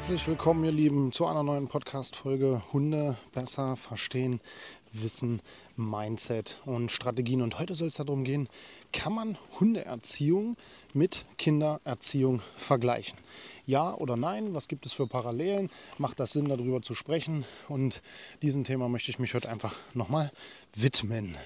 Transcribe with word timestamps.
Herzlich 0.00 0.28
willkommen, 0.28 0.64
ihr 0.64 0.72
Lieben, 0.72 1.12
zu 1.12 1.26
einer 1.26 1.42
neuen 1.42 1.68
Podcast-Folge 1.68 2.62
Hunde 2.72 3.18
besser 3.34 3.76
verstehen, 3.76 4.40
Wissen, 4.92 5.42
Mindset 5.76 6.58
und 6.64 6.90
Strategien. 6.90 7.42
Und 7.42 7.58
heute 7.58 7.74
soll 7.74 7.88
es 7.88 7.96
darum 7.96 8.24
gehen, 8.24 8.48
kann 8.94 9.12
man 9.12 9.36
Hundeerziehung 9.60 10.56
mit 10.94 11.26
Kindererziehung 11.36 12.40
vergleichen? 12.56 13.18
Ja 13.66 13.94
oder 13.94 14.16
nein? 14.16 14.54
Was 14.54 14.68
gibt 14.68 14.86
es 14.86 14.94
für 14.94 15.06
Parallelen? 15.06 15.68
Macht 15.98 16.18
das 16.18 16.32
Sinn, 16.32 16.48
darüber 16.48 16.80
zu 16.80 16.94
sprechen? 16.94 17.44
Und 17.68 18.00
diesem 18.40 18.64
Thema 18.64 18.88
möchte 18.88 19.10
ich 19.10 19.18
mich 19.18 19.34
heute 19.34 19.50
einfach 19.50 19.76
nochmal 19.92 20.32
widmen. 20.74 21.36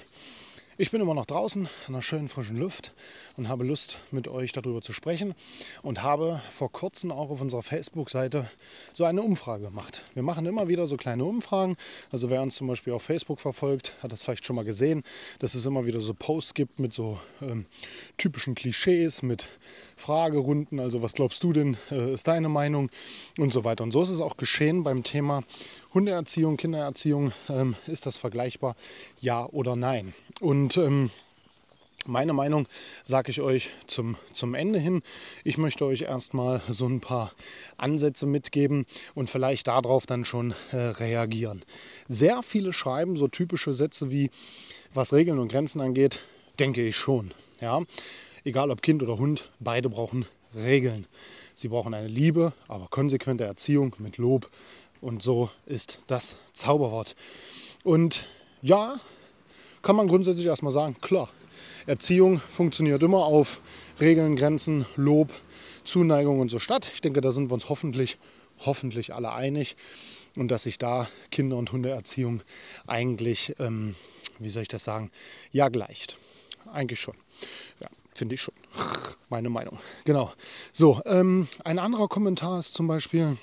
Ich 0.76 0.90
bin 0.90 1.00
immer 1.00 1.14
noch 1.14 1.26
draußen 1.26 1.68
an 1.86 1.92
der 1.94 2.02
schönen 2.02 2.26
frischen 2.26 2.56
Luft 2.56 2.94
und 3.36 3.48
habe 3.48 3.62
Lust, 3.62 4.00
mit 4.10 4.26
euch 4.26 4.50
darüber 4.50 4.82
zu 4.82 4.92
sprechen 4.92 5.36
und 5.82 6.02
habe 6.02 6.42
vor 6.50 6.72
kurzem 6.72 7.12
auch 7.12 7.30
auf 7.30 7.40
unserer 7.40 7.62
Facebook-Seite 7.62 8.50
so 8.92 9.04
eine 9.04 9.22
Umfrage 9.22 9.66
gemacht. 9.66 10.02
Wir 10.14 10.24
machen 10.24 10.46
immer 10.46 10.66
wieder 10.66 10.88
so 10.88 10.96
kleine 10.96 11.24
Umfragen. 11.24 11.76
Also 12.10 12.28
wer 12.28 12.42
uns 12.42 12.56
zum 12.56 12.66
Beispiel 12.66 12.92
auf 12.92 13.04
Facebook 13.04 13.40
verfolgt, 13.40 13.94
hat 14.02 14.10
das 14.10 14.24
vielleicht 14.24 14.46
schon 14.46 14.56
mal 14.56 14.64
gesehen, 14.64 15.04
dass 15.38 15.54
es 15.54 15.64
immer 15.64 15.86
wieder 15.86 16.00
so 16.00 16.12
Posts 16.12 16.54
gibt 16.54 16.80
mit 16.80 16.92
so 16.92 17.20
ähm, 17.40 17.66
typischen 18.16 18.56
Klischees, 18.56 19.22
mit 19.22 19.48
Fragerunden. 19.96 20.80
Also 20.80 21.02
was 21.02 21.12
glaubst 21.12 21.44
du 21.44 21.52
denn, 21.52 21.76
äh, 21.92 22.14
ist 22.14 22.26
deine 22.26 22.48
Meinung 22.48 22.90
und 23.38 23.52
so 23.52 23.62
weiter. 23.62 23.84
Und 23.84 23.92
so 23.92 24.02
ist 24.02 24.08
es 24.08 24.20
auch 24.20 24.36
geschehen 24.36 24.82
beim 24.82 25.04
Thema 25.04 25.44
Hundeerziehung, 25.94 26.56
Kindererziehung, 26.56 27.32
ähm, 27.48 27.76
ist 27.86 28.04
das 28.04 28.16
vergleichbar? 28.16 28.74
Ja 29.20 29.46
oder 29.46 29.76
nein? 29.76 30.12
Und 30.40 30.76
ähm, 30.76 31.10
meine 32.04 32.32
Meinung 32.32 32.66
sage 33.04 33.30
ich 33.30 33.40
euch 33.40 33.70
zum, 33.86 34.16
zum 34.32 34.54
Ende 34.54 34.80
hin. 34.80 35.02
Ich 35.44 35.56
möchte 35.56 35.86
euch 35.86 36.02
erstmal 36.02 36.60
so 36.68 36.86
ein 36.86 37.00
paar 37.00 37.32
Ansätze 37.76 38.26
mitgeben 38.26 38.86
und 39.14 39.30
vielleicht 39.30 39.68
darauf 39.68 40.04
dann 40.04 40.24
schon 40.24 40.52
äh, 40.72 40.76
reagieren. 40.76 41.64
Sehr 42.08 42.42
viele 42.42 42.72
schreiben 42.72 43.16
so 43.16 43.28
typische 43.28 43.72
Sätze 43.72 44.10
wie, 44.10 44.30
was 44.92 45.12
Regeln 45.12 45.38
und 45.38 45.48
Grenzen 45.48 45.80
angeht, 45.80 46.18
denke 46.58 46.84
ich 46.86 46.96
schon. 46.96 47.30
Ja? 47.60 47.82
Egal 48.44 48.70
ob 48.70 48.82
Kind 48.82 49.02
oder 49.02 49.16
Hund, 49.16 49.50
beide 49.60 49.88
brauchen 49.88 50.26
Regeln. 50.54 51.06
Sie 51.54 51.68
brauchen 51.68 51.94
eine 51.94 52.08
Liebe, 52.08 52.52
aber 52.68 52.88
konsequente 52.88 53.44
Erziehung 53.44 53.94
mit 53.98 54.18
Lob, 54.18 54.50
und 55.04 55.22
so 55.22 55.50
ist 55.66 55.98
das 56.06 56.36
Zauberwort. 56.54 57.14
Und 57.84 58.26
ja, 58.62 58.98
kann 59.82 59.96
man 59.96 60.08
grundsätzlich 60.08 60.46
erstmal 60.46 60.72
sagen, 60.72 60.96
klar, 61.02 61.28
Erziehung 61.86 62.38
funktioniert 62.38 63.02
immer 63.02 63.26
auf 63.26 63.60
Regeln, 64.00 64.34
Grenzen, 64.34 64.86
Lob, 64.96 65.30
Zuneigung 65.84 66.40
und 66.40 66.50
so 66.50 66.58
statt. 66.58 66.90
Ich 66.94 67.02
denke, 67.02 67.20
da 67.20 67.32
sind 67.32 67.50
wir 67.50 67.54
uns 67.54 67.68
hoffentlich, 67.68 68.16
hoffentlich 68.60 69.12
alle 69.12 69.32
einig. 69.32 69.76
Und 70.36 70.50
dass 70.50 70.62
sich 70.62 70.78
da 70.78 71.06
Kinder- 71.30 71.58
und 71.58 71.70
Hundeerziehung 71.70 72.40
eigentlich, 72.86 73.54
ähm, 73.58 73.94
wie 74.38 74.48
soll 74.48 74.62
ich 74.62 74.68
das 74.68 74.84
sagen, 74.84 75.10
ja 75.52 75.68
gleicht. 75.68 76.16
Eigentlich 76.72 77.00
schon. 77.00 77.14
Ja, 77.78 77.88
finde 78.14 78.36
ich 78.36 78.40
schon. 78.40 78.54
Meine 79.28 79.50
Meinung. 79.50 79.78
Genau. 80.04 80.32
So, 80.72 81.02
ähm, 81.04 81.46
ein 81.62 81.78
anderer 81.78 82.08
Kommentar 82.08 82.58
ist 82.58 82.72
zum 82.72 82.86
Beispiel, 82.86 83.36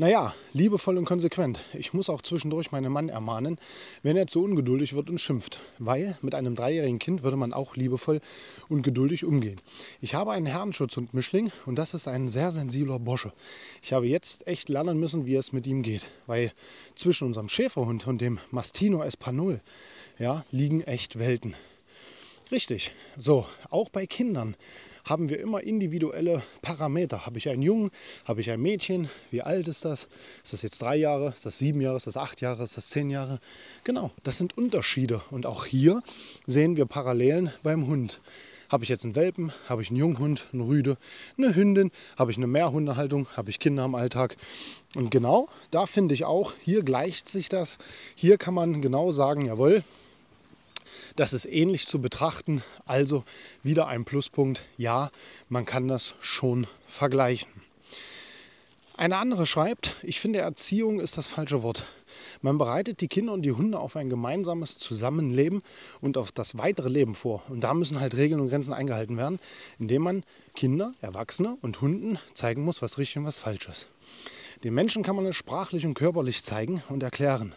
naja, 0.00 0.34
liebevoll 0.54 0.96
und 0.96 1.04
konsequent. 1.04 1.60
Ich 1.74 1.92
muss 1.92 2.08
auch 2.08 2.22
zwischendurch 2.22 2.72
meinen 2.72 2.90
Mann 2.90 3.10
ermahnen, 3.10 3.58
wenn 4.02 4.16
er 4.16 4.26
zu 4.26 4.42
ungeduldig 4.42 4.94
wird 4.94 5.10
und 5.10 5.20
schimpft. 5.20 5.60
Weil 5.78 6.16
mit 6.22 6.34
einem 6.34 6.56
dreijährigen 6.56 6.98
Kind 6.98 7.22
würde 7.22 7.36
man 7.36 7.52
auch 7.52 7.76
liebevoll 7.76 8.22
und 8.70 8.80
geduldig 8.80 9.26
umgehen. 9.26 9.60
Ich 10.00 10.14
habe 10.14 10.32
einen 10.32 10.46
Herrenschutzhund 10.46 11.12
Mischling 11.12 11.52
und 11.66 11.78
das 11.78 11.92
ist 11.92 12.08
ein 12.08 12.30
sehr 12.30 12.50
sensibler 12.50 12.98
Bosche. 12.98 13.34
Ich 13.82 13.92
habe 13.92 14.06
jetzt 14.06 14.46
echt 14.46 14.70
lernen 14.70 14.98
müssen, 14.98 15.26
wie 15.26 15.34
es 15.34 15.52
mit 15.52 15.66
ihm 15.66 15.82
geht. 15.82 16.06
Weil 16.26 16.50
zwischen 16.94 17.26
unserem 17.26 17.50
Schäferhund 17.50 18.06
und 18.06 18.22
dem 18.22 18.38
Mastino 18.50 19.02
Espanol 19.02 19.60
ja, 20.18 20.46
liegen 20.50 20.80
echt 20.80 21.18
Welten. 21.18 21.54
Richtig. 22.50 22.90
So, 23.16 23.46
auch 23.70 23.90
bei 23.90 24.06
Kindern 24.06 24.56
haben 25.04 25.30
wir 25.30 25.38
immer 25.38 25.62
individuelle 25.62 26.42
Parameter. 26.62 27.24
Habe 27.24 27.38
ich 27.38 27.48
einen 27.48 27.62
Jungen, 27.62 27.90
habe 28.24 28.40
ich 28.40 28.50
ein 28.50 28.60
Mädchen, 28.60 29.08
wie 29.30 29.42
alt 29.42 29.68
ist 29.68 29.84
das? 29.84 30.08
Ist 30.42 30.52
das 30.52 30.62
jetzt 30.62 30.82
drei 30.82 30.96
Jahre, 30.96 31.28
ist 31.28 31.46
das 31.46 31.58
sieben 31.58 31.80
Jahre, 31.80 31.96
ist 31.96 32.08
das 32.08 32.16
acht 32.16 32.40
Jahre, 32.40 32.64
ist 32.64 32.76
das 32.76 32.88
zehn 32.88 33.08
Jahre? 33.08 33.38
Genau, 33.84 34.10
das 34.24 34.36
sind 34.38 34.58
Unterschiede. 34.58 35.20
Und 35.30 35.46
auch 35.46 35.64
hier 35.64 36.02
sehen 36.44 36.76
wir 36.76 36.86
Parallelen 36.86 37.52
beim 37.62 37.86
Hund. 37.86 38.20
Habe 38.68 38.82
ich 38.82 38.90
jetzt 38.90 39.04
einen 39.04 39.16
Welpen, 39.16 39.52
habe 39.68 39.82
ich 39.82 39.90
einen 39.90 39.98
Junghund, 39.98 40.48
eine 40.52 40.64
Rüde, 40.64 40.96
eine 41.38 41.54
Hündin, 41.54 41.92
habe 42.16 42.32
ich 42.32 42.36
eine 42.36 42.46
Mehrhundehaltung, 42.48 43.28
habe 43.36 43.50
ich 43.50 43.60
Kinder 43.60 43.84
im 43.84 43.94
Alltag. 43.94 44.36
Und 44.96 45.10
genau 45.10 45.48
da 45.70 45.86
finde 45.86 46.14
ich 46.14 46.24
auch, 46.24 46.52
hier 46.60 46.82
gleicht 46.82 47.28
sich 47.28 47.48
das. 47.48 47.78
Hier 48.16 48.38
kann 48.38 48.54
man 48.54 48.82
genau 48.82 49.12
sagen, 49.12 49.46
jawohl, 49.46 49.84
das 51.16 51.32
ist 51.32 51.46
ähnlich 51.46 51.86
zu 51.86 52.00
betrachten. 52.00 52.62
Also 52.86 53.24
wieder 53.62 53.86
ein 53.86 54.04
Pluspunkt. 54.04 54.64
Ja, 54.76 55.10
man 55.48 55.64
kann 55.64 55.88
das 55.88 56.14
schon 56.20 56.66
vergleichen. 56.86 57.48
Eine 58.96 59.16
andere 59.16 59.46
schreibt, 59.46 59.96
ich 60.02 60.20
finde 60.20 60.40
Erziehung 60.40 61.00
ist 61.00 61.16
das 61.16 61.26
falsche 61.26 61.62
Wort. 61.62 61.86
Man 62.42 62.58
bereitet 62.58 63.00
die 63.00 63.08
Kinder 63.08 63.32
und 63.32 63.42
die 63.42 63.52
Hunde 63.52 63.78
auf 63.78 63.96
ein 63.96 64.10
gemeinsames 64.10 64.76
Zusammenleben 64.76 65.62
und 66.02 66.18
auf 66.18 66.32
das 66.32 66.58
weitere 66.58 66.90
Leben 66.90 67.14
vor. 67.14 67.42
Und 67.48 67.60
da 67.64 67.72
müssen 67.72 67.98
halt 67.98 68.14
Regeln 68.14 68.40
und 68.40 68.48
Grenzen 68.48 68.74
eingehalten 68.74 69.16
werden, 69.16 69.38
indem 69.78 70.02
man 70.02 70.24
Kinder, 70.54 70.92
Erwachsene 71.00 71.56
und 71.62 71.80
Hunden 71.80 72.18
zeigen 72.34 72.62
muss, 72.62 72.82
was 72.82 72.98
richtig 72.98 73.16
und 73.16 73.24
was 73.24 73.38
falsch 73.38 73.68
ist. 73.68 73.88
Den 74.62 74.74
Menschen 74.74 75.02
kann 75.02 75.16
man 75.16 75.24
es 75.24 75.36
sprachlich 75.36 75.86
und 75.86 75.94
körperlich 75.94 76.42
zeigen 76.42 76.82
und 76.90 77.02
erklären. 77.02 77.54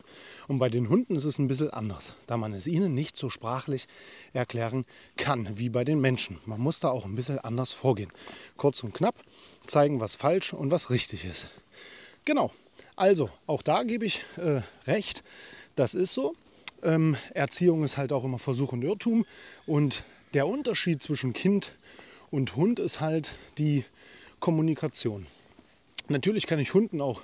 Und 0.47 0.59
bei 0.59 0.69
den 0.69 0.87
Hunden 0.87 1.15
ist 1.17 1.25
es 1.25 1.37
ein 1.37 1.49
bisschen 1.49 1.69
anders, 1.71 2.13
da 2.27 2.37
man 2.37 2.53
es 2.53 2.65
ihnen 2.65 2.93
nicht 2.93 3.17
so 3.17 3.29
sprachlich 3.29 3.87
erklären 4.31 4.85
kann 5.17 5.57
wie 5.59 5.67
bei 5.67 5.83
den 5.83 5.99
Menschen. 5.99 6.39
Man 6.45 6.61
muss 6.61 6.79
da 6.79 6.89
auch 6.89 7.03
ein 7.03 7.15
bisschen 7.15 7.39
anders 7.39 7.73
vorgehen. 7.73 8.11
Kurz 8.55 8.83
und 8.83 8.93
knapp 8.93 9.15
zeigen, 9.67 9.99
was 9.99 10.15
falsch 10.15 10.53
und 10.53 10.71
was 10.71 10.89
richtig 10.89 11.25
ist. 11.25 11.49
Genau. 12.23 12.51
Also, 12.95 13.29
auch 13.47 13.63
da 13.63 13.83
gebe 13.83 14.05
ich 14.05 14.21
äh, 14.37 14.61
recht. 14.87 15.23
Das 15.75 15.95
ist 15.95 16.13
so. 16.13 16.35
Ähm, 16.83 17.17
Erziehung 17.33 17.83
ist 17.83 17.97
halt 17.97 18.13
auch 18.13 18.23
immer 18.23 18.39
Versuch 18.39 18.71
und 18.71 18.81
Irrtum. 18.81 19.25
Und 19.65 20.05
der 20.33 20.47
Unterschied 20.47 21.03
zwischen 21.03 21.33
Kind 21.33 21.73
und 22.31 22.55
Hund 22.55 22.79
ist 22.79 23.01
halt 23.01 23.33
die 23.57 23.83
Kommunikation. 24.39 25.27
Natürlich 26.09 26.47
kann 26.47 26.59
ich 26.59 26.73
Hunden 26.73 26.99
auch 26.99 27.21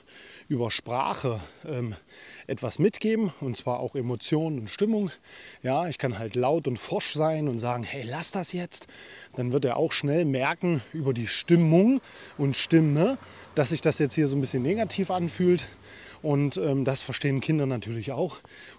über 0.48 0.72
Sprache 0.72 1.42
ähm, 1.68 1.96
etwas 2.48 2.80
mitgeben 2.80 3.34
und 3.42 3.58
zwar 3.58 3.82
auch 3.82 3.94
Emotionen 3.94 4.58
und 4.58 4.70
Stimmung. 4.70 5.12
Ja, 5.64 5.90
ich 5.90 5.98
kann 5.98 6.18
halt 6.18 6.36
laut 6.36 6.66
und 6.66 6.80
forsch 6.80 7.14
sein 7.14 7.50
und 7.50 7.60
sagen, 7.60 7.84
hey, 7.84 8.04
lass 8.08 8.32
das 8.32 8.54
jetzt. 8.54 8.88
Dann 9.36 9.52
wird 9.52 9.66
er 9.66 9.76
auch 9.76 9.92
schnell 9.92 10.24
merken 10.24 10.82
über 10.94 11.14
die 11.14 11.28
Stimmung 11.28 12.00
und 12.38 12.56
Stimme, 12.56 13.18
dass 13.54 13.70
sich 13.70 13.82
das 13.82 14.00
jetzt 14.00 14.16
hier 14.16 14.30
so 14.30 14.38
ein 14.38 14.42
bisschen 14.42 14.64
negativ 14.64 15.12
anfühlt. 15.12 15.68
Und 16.22 16.56
ähm, 16.56 16.86
das 16.86 17.02
verstehen 17.02 17.42
Kinder 17.42 17.66
natürlich 17.66 18.14
auch, 18.14 18.38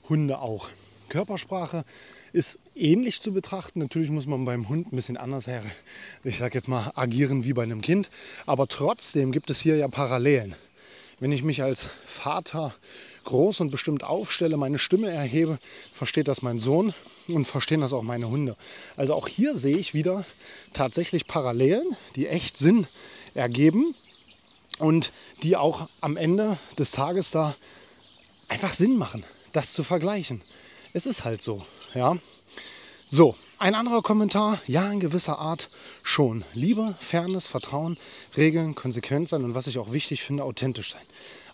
Hunde 0.09 0.41
auch. 0.41 0.71
Körpersprache 1.11 1.85
ist 2.33 2.59
ähnlich 2.75 3.21
zu 3.21 3.35
betrachten. 3.35 3.81
Natürlich 3.81 4.09
muss 4.09 4.27
man 4.27 4.47
beim 4.47 4.71
Hund 4.71 4.91
ein 4.91 4.97
bisschen 4.97 5.19
anders, 5.19 5.51
ich 6.25 6.39
sage 6.39 6.55
jetzt 6.55 6.69
mal, 6.69 6.93
agieren 6.95 7.45
wie 7.45 7.53
bei 7.53 7.65
einem 7.65 7.83
Kind. 7.83 8.09
Aber 8.47 8.67
trotzdem 8.67 9.31
gibt 9.31 9.51
es 9.51 9.61
hier 9.61 9.77
ja 9.77 9.89
Parallelen. 9.89 10.55
Wenn 11.19 11.33
ich 11.33 11.43
mich 11.43 11.63
als 11.63 11.91
Vater 12.07 12.75
groß 13.25 13.61
und 13.61 13.71
bestimmt 13.71 14.05
aufstelle, 14.05 14.57
meine 14.57 14.79
Stimme 14.79 15.11
erhebe, 15.11 15.59
versteht 15.93 16.29
das 16.29 16.41
mein 16.41 16.59
Sohn 16.59 16.95
und 17.29 17.45
verstehen 17.45 17.83
das 17.83 17.93
auch 17.93 18.03
meine 18.03 18.31
Hunde. 18.31 18.57
Also 18.97 19.13
auch 19.13 19.29
hier 19.29 19.59
sehe 19.59 19.77
ich 19.77 19.93
wieder 19.93 20.25
tatsächlich 20.73 21.27
Parallelen, 21.27 21.95
die 22.17 22.27
echt 22.27 22.57
Sinn 22.57 22.87
ergeben. 23.35 23.95
und 24.81 25.13
die 25.43 25.57
auch 25.57 25.89
am 26.01 26.17
Ende 26.17 26.59
des 26.79 26.91
Tages 26.91 27.31
da 27.31 27.55
einfach 28.49 28.73
Sinn 28.73 28.97
machen, 28.97 29.25
das 29.53 29.73
zu 29.73 29.85
vergleichen. 29.85 30.43
Es 30.93 31.07
ist 31.07 31.25
halt 31.25 31.41
so, 31.41 31.61
ja. 31.95 32.19
So, 33.07 33.37
ein 33.59 33.77
anderer 33.77 34.03
Kommentar, 34.03 34.61
ja, 34.67 34.91
in 34.91 34.99
gewisser 34.99 35.39
Art 35.39 35.71
schon. 36.03 36.45
Liebe, 36.53 36.97
Fairness, 36.99 37.47
Vertrauen, 37.47 37.97
Regeln, 38.37 38.75
konsequent 38.75 39.29
sein 39.29 39.45
und 39.45 39.55
was 39.55 39.69
ich 39.69 39.79
auch 39.79 39.93
wichtig 39.93 40.23
finde, 40.23 40.43
authentisch 40.43 40.93
sein. 40.93 41.03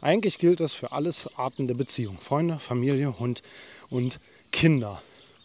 Eigentlich 0.01 0.39
gilt 0.39 0.61
das 0.61 0.73
für 0.73 0.93
alles 0.93 1.29
Arten 1.37 1.67
der 1.67 1.75
Beziehung. 1.75 2.17
Freunde, 2.19 2.59
Familie, 2.61 3.19
Hund 3.19 3.43
und 3.91 4.21
Kinder. 4.53 5.03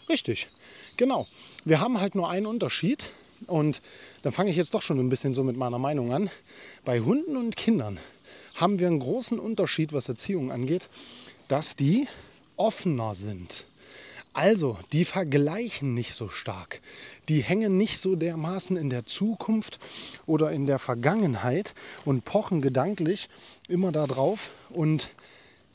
Richtig, 0.08 0.48
genau. 0.96 1.28
Wir 1.66 1.82
haben 1.82 2.00
halt 2.00 2.16
nur 2.16 2.30
einen 2.30 2.46
Unterschied 2.46 3.10
und 3.48 3.82
dann 4.22 4.32
fange 4.32 4.52
ich 4.52 4.58
jetzt 4.58 4.74
doch 4.74 4.82
schon 4.82 5.00
ein 5.00 5.10
bisschen 5.10 5.34
so 5.34 5.44
mit 5.44 5.58
meiner 5.58 5.80
Meinung 5.80 6.14
an. 6.14 6.30
Bei 6.86 7.02
Hunden 7.02 7.36
und 7.36 7.58
Kindern 7.58 8.00
haben 8.56 8.80
wir 8.80 8.88
einen 8.88 9.00
großen 9.00 9.38
Unterschied, 9.38 9.92
was 9.92 10.08
Erziehung 10.08 10.50
angeht, 10.50 10.88
dass 11.50 11.76
die 11.76 12.08
offener 12.56 13.16
sind. 13.16 13.66
Also, 14.34 14.78
die 14.94 15.04
vergleichen 15.04 15.94
nicht 15.94 16.16
so 16.16 16.30
stark. 16.30 16.82
Die 17.28 17.42
hängen 17.42 17.76
nicht 17.76 18.00
so 18.00 18.16
dermaßen 18.16 18.78
in 18.78 18.90
der 18.90 19.06
Zukunft 19.06 19.80
oder 20.26 20.52
in 20.52 20.68
der 20.68 20.80
Vergangenheit 20.80 21.74
und 22.06 22.24
pochen 22.24 22.62
gedanklich 22.62 23.28
immer 23.68 23.92
da 23.92 24.08
drauf 24.08 24.52
und 24.70 25.10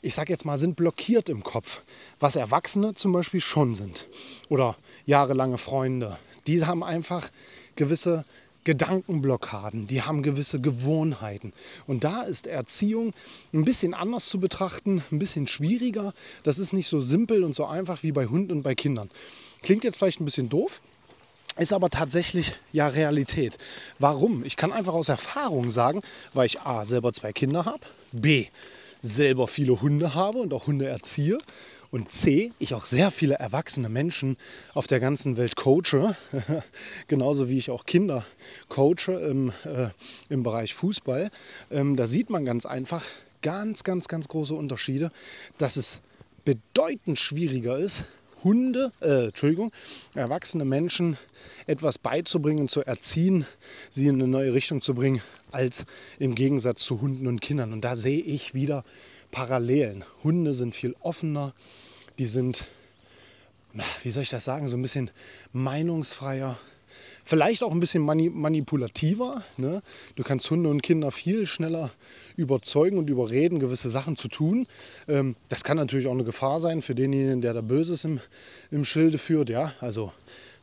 ich 0.01 0.15
sage 0.15 0.31
jetzt 0.31 0.45
mal, 0.45 0.57
sind 0.57 0.75
blockiert 0.75 1.29
im 1.29 1.43
Kopf, 1.43 1.81
was 2.19 2.35
Erwachsene 2.35 2.93
zum 2.93 3.11
Beispiel 3.11 3.41
schon 3.41 3.75
sind. 3.75 4.07
Oder 4.47 4.77
jahrelange 5.05 5.57
Freunde. 5.57 6.17
Die 6.45 6.63
haben 6.65 6.83
einfach 6.83 7.29
gewisse 7.75 8.25
Gedankenblockaden, 8.67 9.87
die 9.87 10.01
haben 10.01 10.21
gewisse 10.23 10.59
Gewohnheiten. 10.59 11.53
Und 11.87 12.03
da 12.03 12.23
ist 12.23 12.47
Erziehung 12.47 13.13
ein 13.53 13.63
bisschen 13.63 13.93
anders 13.93 14.27
zu 14.27 14.41
betrachten, 14.41 15.01
ein 15.09 15.19
bisschen 15.19 15.47
schwieriger. 15.47 16.13
Das 16.43 16.59
ist 16.59 16.73
nicht 16.73 16.89
so 16.89 16.99
simpel 16.99 17.45
und 17.45 17.55
so 17.55 17.65
einfach 17.65 18.03
wie 18.03 18.11
bei 18.11 18.25
Hunden 18.25 18.51
und 18.51 18.63
bei 18.63 18.75
Kindern. 18.75 19.09
Klingt 19.61 19.85
jetzt 19.85 19.95
vielleicht 19.95 20.19
ein 20.19 20.25
bisschen 20.25 20.49
doof, 20.49 20.81
ist 21.57 21.71
aber 21.71 21.89
tatsächlich 21.89 22.55
ja 22.73 22.89
Realität. 22.89 23.57
Warum? 23.99 24.43
Ich 24.43 24.57
kann 24.57 24.73
einfach 24.73 24.93
aus 24.93 25.07
Erfahrung 25.07 25.71
sagen, 25.71 26.01
weil 26.33 26.47
ich 26.47 26.59
A 26.59 26.83
selber 26.83 27.13
zwei 27.13 27.31
Kinder 27.31 27.63
habe, 27.63 27.79
B 28.11 28.47
selber 29.01 29.47
viele 29.47 29.79
Hunde 29.81 30.13
habe 30.13 30.39
und 30.39 30.53
auch 30.53 30.67
Hunde 30.67 30.87
erziehe 30.87 31.37
und 31.91 32.11
C, 32.11 32.51
ich 32.59 32.73
auch 32.73 32.85
sehr 32.85 33.11
viele 33.11 33.35
erwachsene 33.35 33.89
Menschen 33.89 34.37
auf 34.73 34.87
der 34.87 34.99
ganzen 34.99 35.37
Welt 35.37 35.55
coache, 35.55 36.15
genauso 37.07 37.49
wie 37.49 37.57
ich 37.57 37.69
auch 37.69 37.85
Kinder 37.85 38.25
coache 38.69 39.13
im, 39.13 39.51
äh, 39.63 39.89
im 40.29 40.43
Bereich 40.43 40.73
Fußball. 40.73 41.31
Ähm, 41.71 41.95
da 41.95 42.07
sieht 42.07 42.29
man 42.29 42.45
ganz 42.45 42.65
einfach 42.65 43.03
ganz, 43.41 43.83
ganz, 43.83 44.07
ganz 44.07 44.27
große 44.27 44.53
Unterschiede, 44.53 45.11
dass 45.57 45.77
es 45.77 46.01
bedeutend 46.43 47.19
schwieriger 47.19 47.77
ist, 47.77 48.05
Hunde, 48.43 48.91
äh, 49.01 49.27
Entschuldigung, 49.27 49.71
erwachsene 50.13 50.65
Menschen 50.65 51.17
etwas 51.65 51.97
beizubringen, 51.97 52.67
zu 52.67 52.81
erziehen, 52.81 53.45
sie 53.89 54.07
in 54.07 54.15
eine 54.15 54.27
neue 54.27 54.53
Richtung 54.53 54.81
zu 54.81 54.93
bringen, 54.93 55.21
als 55.51 55.85
im 56.19 56.35
Gegensatz 56.35 56.83
zu 56.83 57.01
Hunden 57.01 57.27
und 57.27 57.41
Kindern. 57.41 57.73
Und 57.73 57.81
da 57.81 57.95
sehe 57.95 58.21
ich 58.21 58.53
wieder 58.53 58.83
Parallelen. 59.31 60.03
Hunde 60.23 60.53
sind 60.53 60.75
viel 60.75 60.95
offener, 61.01 61.53
die 62.19 62.25
sind, 62.25 62.65
wie 64.03 64.09
soll 64.09 64.23
ich 64.23 64.29
das 64.29 64.45
sagen, 64.45 64.67
so 64.67 64.77
ein 64.77 64.81
bisschen 64.81 65.11
meinungsfreier, 65.53 66.57
vielleicht 67.23 67.63
auch 67.63 67.71
ein 67.71 67.79
bisschen 67.79 68.03
manipulativer. 68.03 69.43
Ne? 69.57 69.81
Du 70.15 70.23
kannst 70.23 70.49
Hunde 70.49 70.69
und 70.69 70.81
Kinder 70.81 71.11
viel 71.11 71.45
schneller 71.45 71.91
überzeugen 72.35 72.97
und 72.97 73.09
überreden, 73.09 73.59
gewisse 73.59 73.89
Sachen 73.89 74.15
zu 74.15 74.29
tun. 74.29 74.67
Ähm, 75.07 75.35
das 75.49 75.63
kann 75.63 75.77
natürlich 75.77 76.07
auch 76.07 76.13
eine 76.13 76.23
Gefahr 76.23 76.59
sein 76.59 76.81
für 76.81 76.95
denjenigen, 76.95 77.41
der 77.41 77.53
da 77.53 77.61
Böses 77.61 78.05
im, 78.05 78.21
im 78.71 78.85
Schilde 78.85 79.17
führt. 79.17 79.49
Ja? 79.49 79.73
Also 79.81 80.11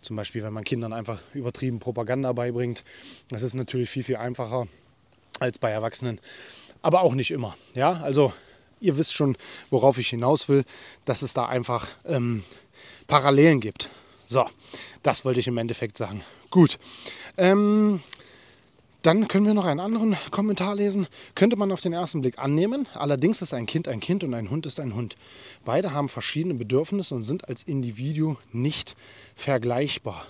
zum 0.01 0.17
Beispiel, 0.17 0.43
wenn 0.43 0.53
man 0.53 0.65
Kindern 0.65 0.93
einfach 0.93 1.19
übertrieben 1.35 1.79
Propaganda 1.79 2.33
beibringt. 2.33 2.85
Das 3.29 3.43
ist 3.43 3.55
natürlich 3.55 3.91
viel, 3.91 4.05
viel 4.05 4.17
einfacher 4.17 4.67
als 5.41 5.59
bei 5.59 5.71
Erwachsenen. 5.71 6.21
Aber 6.83 7.03
auch 7.03 7.15
nicht 7.15 7.31
immer. 7.31 7.57
Ja, 7.75 7.93
also 7.93 8.33
ihr 8.85 8.99
wisst 8.99 9.15
schon, 9.15 9.37
worauf 9.71 9.99
ich 9.99 10.09
hinaus 10.09 10.49
will, 10.49 10.65
dass 11.05 11.23
es 11.23 11.35
da 11.35 11.47
einfach 11.47 11.89
ähm, 12.05 12.45
Parallelen 13.07 13.61
gibt. 13.61 13.91
So, 14.27 14.47
das 15.03 15.25
wollte 15.25 15.41
ich 15.41 15.49
im 15.49 15.59
Endeffekt 15.59 15.99
sagen. 15.99 16.23
Gut. 16.51 16.79
Ähm, 17.37 18.01
dann 19.03 19.29
können 19.29 19.45
wir 19.45 19.53
noch 19.53 19.67
einen 19.67 19.81
anderen 19.81 20.17
Kommentar 20.31 20.75
lesen. 20.75 21.07
Könnte 21.35 21.57
man 21.57 21.71
auf 21.73 21.83
den 21.83 21.93
ersten 21.93 22.23
Blick 22.23 22.39
annehmen. 22.39 22.89
Allerdings 22.95 23.43
ist 23.43 23.53
ein 23.53 23.67
Kind 23.67 23.87
ein 23.87 24.01
Kind 24.01 24.25
und 24.25 24.33
ein 24.33 24.49
Hund 24.49 24.65
ist 24.65 24.81
ein 24.81 24.95
Hund. 24.95 25.17
Beide 25.65 25.93
haben 25.93 26.09
verschiedene 26.09 26.55
Bedürfnisse 26.55 27.15
und 27.15 27.23
sind 27.23 27.47
als 27.47 27.63
Individuum 27.65 28.39
nicht 28.53 28.97
vergleichbar. 29.37 30.25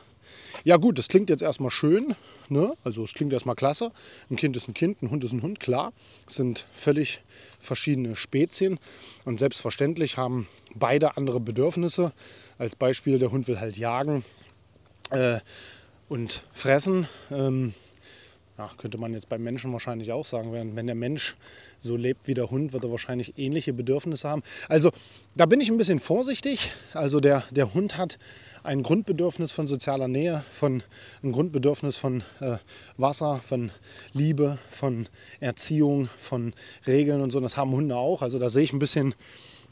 Ja 0.65 0.77
gut, 0.77 0.99
das 0.99 1.09
klingt 1.09 1.31
jetzt 1.31 1.43
erstmal 1.43 1.71
schön. 1.71 2.15
Ne? 2.49 2.75
Also 2.85 3.05
es 3.05 3.13
klingt 3.15 3.33
erstmal 3.33 3.55
klasse. 3.55 3.93
Ein 4.31 4.37
Kind 4.37 4.57
ist 4.57 4.69
ein 4.69 4.75
Kind, 4.75 5.03
ein 5.03 5.11
Hund 5.11 5.25
ist 5.25 5.33
ein 5.33 5.43
Hund, 5.43 5.61
klar. 5.61 5.93
Es 6.27 6.37
sind 6.37 6.67
völlig 6.73 7.23
verschiedene 7.61 8.17
Spezien. 8.17 8.79
Und 9.25 9.39
selbstverständlich 9.39 10.17
haben 10.17 10.47
beide 10.75 11.17
andere 11.17 11.41
Bedürfnisse. 11.41 12.13
Als 12.59 12.77
Beispiel, 12.77 13.19
der 13.19 13.31
Hund 13.31 13.49
will 13.49 13.61
halt 13.61 13.77
jagen 13.77 14.25
äh, 15.11 15.41
und 16.09 16.43
fressen. 16.53 17.09
Ähm, 17.31 17.75
ja, 18.57 18.71
könnte 18.79 18.99
man 18.99 19.13
jetzt 19.13 19.29
beim 19.29 19.43
Menschen 19.43 19.73
wahrscheinlich 19.73 20.13
auch 20.13 20.25
sagen, 20.25 20.53
wenn, 20.53 20.87
der 20.87 20.95
Mensch 20.95 21.35
so 21.81 21.97
lebt 21.97 22.29
wie 22.29 22.35
der 22.35 22.51
Hund, 22.51 22.73
wird 22.73 22.85
er 22.85 22.91
wahrscheinlich 22.91 23.37
ähnliche 23.37 23.73
Bedürfnisse 23.73 24.29
haben. 24.29 24.43
Also 24.69 24.93
da 25.35 25.47
bin 25.47 25.61
ich 25.61 25.71
ein 25.71 25.77
bisschen 25.77 25.99
vorsichtig. 25.99 26.71
Also 26.93 27.19
der, 27.19 27.43
der 27.51 27.75
Hund 27.75 27.99
hat 27.99 28.19
ein 28.63 28.85
Grundbedürfnis 28.85 29.51
von 29.51 29.67
sozialer 29.67 30.07
Nähe, 30.07 30.45
von, 30.51 30.85
ein 31.25 31.33
Grundbedürfnis 31.33 31.97
von 31.97 32.23
äh, 32.39 32.59
Wasser, 32.97 33.41
von 33.43 33.73
Liebe, 34.13 34.59
von 34.71 35.09
Erziehung, 35.41 36.09
von 36.19 36.55
Regeln 36.87 37.23
und 37.23 37.33
so. 37.33 37.41
Das 37.41 37.57
haben 37.57 37.73
Hunde 37.73 37.97
auch. 37.97 38.23
Also 38.23 38.39
da 38.39 38.49
sehe 38.49 38.63
ich 38.63 38.73
ein 38.73 38.79
bisschen, 38.79 39.17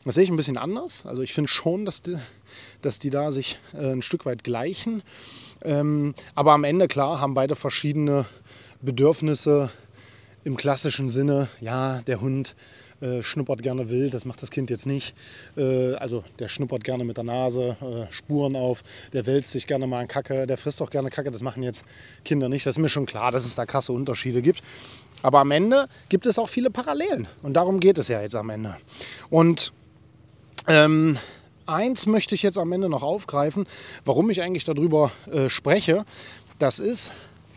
das 0.05 0.17
sehe 0.17 0.25
ich 0.25 0.31
ein 0.31 0.37
bisschen 0.37 0.59
anders. 0.59 1.07
Also 1.07 1.23
ich 1.23 1.33
finde 1.33 1.49
schon, 1.49 1.85
dass 1.85 2.03
die, 2.03 2.19
dass 2.83 2.99
die 2.99 3.11
da 3.11 3.31
sich 3.31 3.61
äh, 3.75 3.93
ein 3.93 4.03
Stück 4.03 4.27
weit 4.27 4.43
gleichen. 4.43 5.05
Ähm, 5.65 6.15
aber 6.35 6.53
am 6.53 6.65
Ende, 6.65 6.89
klar, 6.89 7.21
haben 7.21 7.35
beide 7.35 7.55
verschiedene 7.55 8.27
Bedürfnisse 8.83 9.71
im 10.45 10.57
klassischen 10.57 11.09
Sinne. 11.09 11.49
Ja, 11.61 12.03
der 12.03 12.21
Hund 12.21 12.55
äh, 13.01 13.23
schnuppert 13.23 13.63
gerne 13.63 13.91
wild, 13.91 14.15
das 14.15 14.25
macht 14.25 14.43
das 14.43 14.51
Kind 14.51 14.71
jetzt 14.71 14.87
nicht. 14.87 15.15
Äh, 15.57 15.95
also 15.95 16.25
der 16.39 16.49
schnuppert 16.49 16.85
gerne 16.85 17.05
mit 17.05 17.17
der 17.17 17.25
Nase, 17.25 17.77
äh, 17.81 18.13
Spuren 18.13 18.57
auf, 18.57 18.83
der 19.13 19.27
wälzt 19.27 19.53
sich 19.53 19.67
gerne 19.67 19.87
mal 19.87 20.01
an 20.01 20.09
Kacke, 20.09 20.47
der 20.47 20.57
frisst 20.57 20.83
auch 20.83 20.91
gerne 20.91 21.11
Kacke, 21.11 21.31
das 21.31 21.43
machen 21.43 21.63
jetzt 21.63 21.85
Kinder 22.25 22.49
nicht. 22.49 22.67
Das 22.67 22.77
ist 22.77 22.81
mir 22.81 22.89
schon 22.89 23.07
klar, 23.07 23.31
dass 23.31 23.45
es 23.45 23.55
da 23.55 23.67
krasse 23.67 23.93
Unterschiede 23.93 24.43
gibt. 24.43 24.63
Aber 25.23 25.39
am 25.39 25.53
Ende 25.53 25.89
gibt 26.09 26.27
es 26.27 26.39
auch 26.39 26.49
viele 26.49 26.71
Parallelen 26.71 27.29
und 27.43 27.55
darum 27.55 27.81
geht 27.81 27.99
es 27.99 28.09
ja 28.09 28.21
jetzt 28.21 28.35
am 28.35 28.51
Ende. 28.51 28.77
Und 29.31 29.73
ähm, 30.69 31.19
eins 31.67 32.07
möchte 32.07 32.35
ich 32.35 32.43
jetzt 32.43 32.59
am 32.59 32.73
Ende 32.73 32.89
noch 32.89 33.03
aufgreifen, 33.03 33.67
warum 34.05 34.31
ich 34.31 34.43
eigentlich 34.43 34.65
darüber 34.65 35.13
äh, 35.31 35.49
spreche. 35.49 36.05
Das 36.59 36.79
ist, 36.79 37.13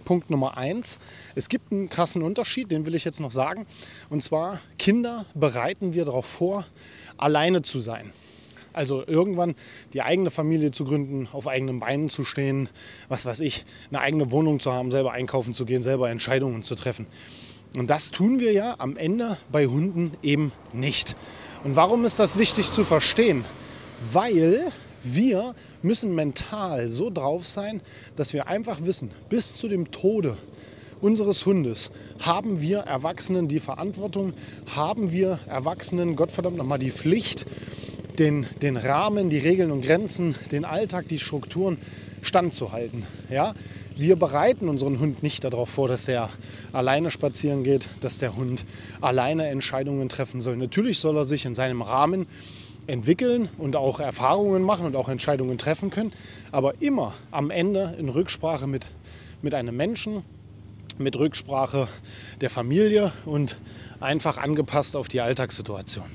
Punkt 0.05 0.29
Nummer 0.29 0.57
eins. 0.57 0.99
Es 1.35 1.49
gibt 1.49 1.71
einen 1.71 1.89
krassen 1.89 2.23
Unterschied, 2.23 2.71
den 2.71 2.85
will 2.85 2.95
ich 2.95 3.03
jetzt 3.03 3.19
noch 3.19 3.31
sagen. 3.31 3.65
Und 4.09 4.23
zwar, 4.23 4.61
Kinder 4.79 5.25
bereiten 5.33 5.93
wir 5.93 6.05
darauf 6.05 6.25
vor, 6.25 6.65
alleine 7.17 7.61
zu 7.61 7.79
sein. 7.79 8.13
Also 8.71 9.05
irgendwann 9.07 9.55
die 9.93 10.01
eigene 10.01 10.31
Familie 10.31 10.71
zu 10.71 10.83
gründen, 10.83 11.29
auf 11.31 11.47
eigenen 11.47 11.79
Beinen 11.79 12.09
zu 12.09 12.25
stehen, 12.25 12.69
was 13.07 13.25
weiß 13.25 13.39
ich, 13.39 13.65
eine 13.89 14.01
eigene 14.01 14.31
Wohnung 14.31 14.59
zu 14.59 14.73
haben, 14.73 14.91
selber 14.91 15.13
einkaufen 15.13 15.53
zu 15.53 15.65
gehen, 15.65 15.81
selber 15.81 16.09
Entscheidungen 16.09 16.61
zu 16.61 16.75
treffen. 16.75 17.07
Und 17.77 17.89
das 17.89 18.11
tun 18.11 18.39
wir 18.39 18.51
ja 18.51 18.75
am 18.77 18.97
Ende 18.97 19.37
bei 19.51 19.65
Hunden 19.65 20.11
eben 20.21 20.51
nicht. 20.73 21.15
Und 21.63 21.75
warum 21.75 22.05
ist 22.05 22.19
das 22.19 22.37
wichtig 22.37 22.71
zu 22.71 22.83
verstehen? 22.83 23.43
Weil 24.11 24.71
wir 25.05 25.55
müssen 25.81 26.15
mental 26.15 26.89
so 26.89 27.09
drauf 27.09 27.45
sein, 27.45 27.81
dass 28.15 28.33
wir 28.33 28.47
einfach 28.47 28.85
wissen, 28.85 29.11
bis 29.29 29.57
zu 29.57 29.67
dem 29.67 29.91
Tode 29.91 30.37
unseres 31.01 31.45
Hundes 31.45 31.91
haben 32.19 32.61
wir 32.61 32.79
Erwachsenen 32.79 33.47
die 33.47 33.59
Verantwortung, 33.59 34.33
haben 34.67 35.11
wir 35.11 35.39
Erwachsenen, 35.47 36.15
Gottverdammt 36.15 36.57
nochmal, 36.57 36.79
die 36.79 36.91
Pflicht, 36.91 37.45
den, 38.17 38.47
den 38.61 38.77
Rahmen, 38.77 39.29
die 39.29 39.37
Regeln 39.37 39.71
und 39.71 39.81
Grenzen, 39.81 40.35
den 40.51 40.65
Alltag, 40.65 41.07
die 41.07 41.19
Strukturen 41.19 41.77
standzuhalten. 42.21 43.03
Ja? 43.29 43.53
Wir 43.97 44.15
bereiten 44.15 44.67
unseren 44.67 44.99
Hund 44.99 45.23
nicht 45.23 45.43
darauf 45.43 45.69
vor, 45.69 45.87
dass 45.87 46.07
er 46.07 46.29
alleine 46.73 47.11
spazieren 47.11 47.63
geht, 47.63 47.87
dass 48.01 48.17
der 48.17 48.35
Hund 48.35 48.65
alleine 48.99 49.47
Entscheidungen 49.47 50.09
treffen 50.09 50.41
soll. 50.41 50.57
Natürlich 50.57 50.99
soll 50.99 51.17
er 51.17 51.25
sich 51.25 51.45
in 51.45 51.55
seinem 51.55 51.81
Rahmen 51.81 52.25
entwickeln 52.87 53.49
und 53.57 53.75
auch 53.75 53.99
Erfahrungen 53.99 54.63
machen 54.63 54.85
und 54.85 54.95
auch 54.95 55.09
Entscheidungen 55.09 55.57
treffen 55.57 55.89
können, 55.89 56.13
aber 56.51 56.81
immer 56.81 57.13
am 57.31 57.49
Ende 57.49 57.95
in 57.97 58.09
Rücksprache 58.09 58.67
mit, 58.67 58.85
mit 59.41 59.53
einem 59.53 59.75
Menschen, 59.75 60.23
mit 60.97 61.17
Rücksprache 61.17 61.87
der 62.41 62.49
Familie 62.49 63.11
und 63.25 63.57
einfach 63.99 64.37
angepasst 64.37 64.95
auf 64.95 65.07
die 65.07 65.21
Alltagssituation. 65.21 66.05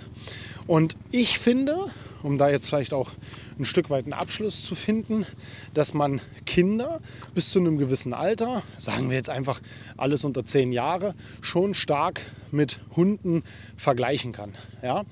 Und 0.70 0.96
ich 1.10 1.40
finde, 1.40 1.90
um 2.22 2.38
da 2.38 2.48
jetzt 2.48 2.68
vielleicht 2.68 2.92
auch 2.92 3.10
ein 3.58 3.64
Stück 3.64 3.90
weit 3.90 4.04
einen 4.04 4.12
Abschluss 4.12 4.64
zu 4.64 4.76
finden, 4.76 5.26
dass 5.74 5.94
man 5.94 6.20
Kinder 6.46 7.00
bis 7.34 7.50
zu 7.50 7.58
einem 7.58 7.76
gewissen 7.76 8.14
Alter, 8.14 8.62
sagen 8.76 9.10
wir 9.10 9.16
jetzt 9.16 9.30
einfach 9.30 9.60
alles 9.96 10.24
unter 10.24 10.44
zehn 10.44 10.70
Jahre, 10.70 11.16
schon 11.40 11.74
stark 11.74 12.20
mit 12.52 12.78
Hunden 12.94 13.42
vergleichen 13.76 14.30
kann. 14.30 14.52
Ja? 14.80 15.02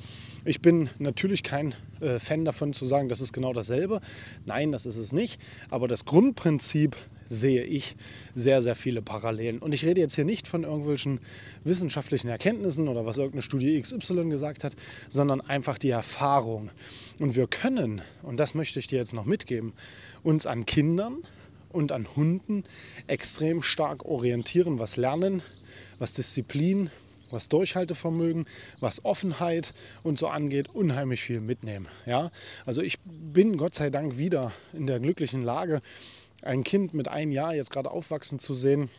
Ich 0.44 0.62
bin 0.62 0.90
natürlich 1.00 1.42
kein 1.42 1.74
äh, 1.98 2.20
Fan 2.20 2.44
davon 2.44 2.72
zu 2.72 2.86
sagen, 2.86 3.08
das 3.08 3.20
ist 3.20 3.32
genau 3.32 3.52
dasselbe. 3.52 4.00
Nein, 4.46 4.70
das 4.70 4.86
ist 4.86 4.96
es 4.96 5.10
nicht. 5.10 5.40
Aber 5.70 5.88
das 5.88 6.04
Grundprinzip 6.04 6.94
sehe 7.28 7.62
ich 7.62 7.96
sehr, 8.34 8.62
sehr 8.62 8.74
viele 8.74 9.02
Parallelen. 9.02 9.58
Und 9.58 9.74
ich 9.74 9.84
rede 9.84 10.00
jetzt 10.00 10.14
hier 10.14 10.24
nicht 10.24 10.48
von 10.48 10.64
irgendwelchen 10.64 11.20
wissenschaftlichen 11.64 12.28
Erkenntnissen 12.28 12.88
oder 12.88 13.06
was 13.06 13.18
irgendeine 13.18 13.42
Studie 13.42 13.80
XY 13.80 14.28
gesagt 14.30 14.64
hat, 14.64 14.74
sondern 15.08 15.40
einfach 15.40 15.78
die 15.78 15.90
Erfahrung. 15.90 16.70
Und 17.18 17.36
wir 17.36 17.46
können, 17.46 18.02
und 18.22 18.38
das 18.40 18.54
möchte 18.54 18.78
ich 18.78 18.86
dir 18.86 18.98
jetzt 18.98 19.14
noch 19.14 19.26
mitgeben, 19.26 19.72
uns 20.22 20.46
an 20.46 20.66
Kindern 20.66 21.18
und 21.70 21.92
an 21.92 22.06
Hunden 22.16 22.64
extrem 23.06 23.62
stark 23.62 24.04
orientieren, 24.04 24.78
was 24.78 24.96
Lernen, 24.96 25.42
was 25.98 26.14
Disziplin, 26.14 26.90
was 27.30 27.48
Durchhaltevermögen, 27.48 28.46
was 28.80 29.04
Offenheit 29.04 29.74
und 30.02 30.18
so 30.18 30.28
angeht, 30.28 30.68
unheimlich 30.72 31.22
viel 31.22 31.40
mitnehmen. 31.40 31.88
Ja? 32.06 32.30
Also 32.64 32.80
ich 32.80 32.98
bin 33.04 33.56
Gott 33.58 33.74
sei 33.74 33.90
Dank 33.90 34.16
wieder 34.16 34.52
in 34.72 34.86
der 34.86 34.98
glücklichen 34.98 35.42
Lage, 35.42 35.82
ein 36.42 36.64
Kind 36.64 36.94
mit 36.94 37.08
einem 37.08 37.30
Jahr 37.32 37.54
jetzt 37.54 37.70
gerade 37.70 37.90
aufwachsen 37.90 38.38
zu 38.38 38.54
sehen, 38.54 38.90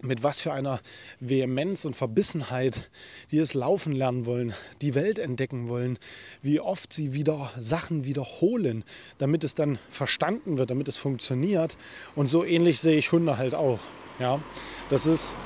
mit 0.00 0.22
was 0.22 0.40
für 0.40 0.52
einer 0.52 0.80
Vehemenz 1.18 1.84
und 1.84 1.96
Verbissenheit 1.96 2.88
die 3.30 3.38
es 3.38 3.54
laufen 3.54 3.92
lernen 3.92 4.26
wollen, 4.26 4.54
die 4.80 4.94
Welt 4.94 5.18
entdecken 5.18 5.68
wollen, 5.68 5.98
wie 6.40 6.60
oft 6.60 6.92
sie 6.92 7.14
wieder 7.14 7.50
Sachen 7.58 8.04
wiederholen, 8.04 8.84
damit 9.18 9.44
es 9.44 9.54
dann 9.54 9.78
verstanden 9.90 10.58
wird, 10.58 10.70
damit 10.70 10.88
es 10.88 10.96
funktioniert. 10.96 11.76
Und 12.14 12.28
so 12.28 12.44
ähnlich 12.44 12.80
sehe 12.80 12.96
ich 12.96 13.12
Hunde 13.12 13.38
halt 13.38 13.54
auch. 13.54 13.80
Ja, 14.18 14.40
das 14.88 15.06
ist 15.06 15.36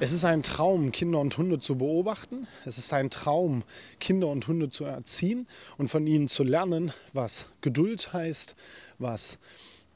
es 0.00 0.10
ist 0.10 0.24
ein 0.24 0.42
Traum, 0.42 0.90
Kinder 0.90 1.20
und 1.20 1.38
Hunde 1.38 1.60
zu 1.60 1.78
beobachten. 1.78 2.48
Es 2.64 2.76
ist 2.76 2.92
ein 2.92 3.08
Traum, 3.08 3.62
Kinder 4.00 4.26
und 4.26 4.48
Hunde 4.48 4.68
zu 4.68 4.84
erziehen 4.84 5.46
und 5.78 5.90
von 5.90 6.08
ihnen 6.08 6.26
zu 6.26 6.42
lernen, 6.42 6.92
was 7.12 7.46
Geduld 7.60 8.12
heißt, 8.12 8.56
was 8.98 9.38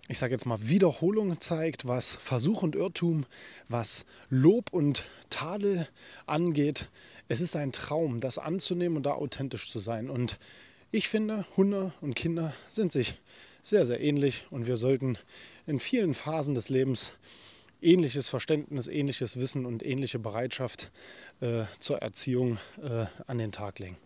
ich 0.08 0.18
sage 0.18 0.32
jetzt 0.32 0.46
mal, 0.46 0.58
Wiederholung 0.60 1.40
zeigt, 1.40 1.88
was 1.88 2.16
Versuch 2.16 2.62
und 2.62 2.76
Irrtum, 2.76 3.26
was 3.68 4.06
Lob 4.30 4.72
und 4.72 5.04
Tadel 5.30 5.88
angeht. 6.26 6.88
Es 7.28 7.40
ist 7.40 7.56
ein 7.56 7.72
Traum, 7.72 8.20
das 8.20 8.38
anzunehmen 8.38 8.98
und 8.98 9.06
da 9.06 9.12
authentisch 9.12 9.68
zu 9.68 9.80
sein. 9.80 10.08
Und 10.08 10.38
ich 10.92 11.08
finde, 11.08 11.44
Hunde 11.56 11.92
und 12.00 12.14
Kinder 12.14 12.52
sind 12.68 12.92
sich 12.92 13.18
sehr, 13.62 13.84
sehr 13.84 14.00
ähnlich 14.00 14.46
und 14.50 14.68
wir 14.68 14.76
sollten 14.76 15.18
in 15.66 15.80
vielen 15.80 16.14
Phasen 16.14 16.54
des 16.54 16.68
Lebens 16.68 17.14
ähnliches 17.82 18.28
Verständnis, 18.28 18.86
ähnliches 18.86 19.38
Wissen 19.38 19.66
und 19.66 19.84
ähnliche 19.84 20.20
Bereitschaft 20.20 20.90
äh, 21.40 21.64
zur 21.78 21.98
Erziehung 21.98 22.58
äh, 22.82 23.06
an 23.26 23.38
den 23.38 23.52
Tag 23.52 23.80
legen. 23.80 23.96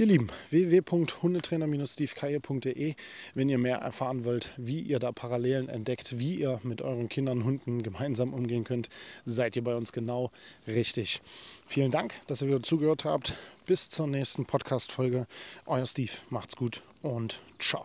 Ihr 0.00 0.06
Lieben, 0.06 0.28
www.hundetrainer-stevekaye.de, 0.48 2.94
wenn 3.34 3.48
ihr 3.50 3.58
mehr 3.58 3.80
erfahren 3.80 4.24
wollt, 4.24 4.52
wie 4.56 4.80
ihr 4.80 4.98
da 4.98 5.12
Parallelen 5.12 5.68
entdeckt, 5.68 6.18
wie 6.18 6.36
ihr 6.36 6.58
mit 6.62 6.80
euren 6.80 7.10
Kindern 7.10 7.40
und 7.40 7.44
Hunden 7.44 7.82
gemeinsam 7.82 8.32
umgehen 8.32 8.64
könnt, 8.64 8.88
seid 9.26 9.56
ihr 9.56 9.64
bei 9.64 9.76
uns 9.76 9.92
genau 9.92 10.30
richtig. 10.66 11.20
Vielen 11.66 11.90
Dank, 11.90 12.14
dass 12.28 12.40
ihr 12.40 12.48
wieder 12.48 12.62
zugehört 12.62 13.04
habt. 13.04 13.36
Bis 13.66 13.90
zur 13.90 14.06
nächsten 14.06 14.46
Podcast-Folge. 14.46 15.26
Euer 15.66 15.84
Steve, 15.84 16.12
macht's 16.30 16.56
gut 16.56 16.80
und 17.02 17.38
ciao. 17.58 17.84